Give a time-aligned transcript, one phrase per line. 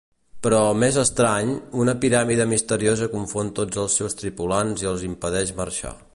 [0.45, 1.51] Però més estrany,
[1.83, 5.99] una piràmide misteriosa confon tots els seus tripulants i els impedeix marxar.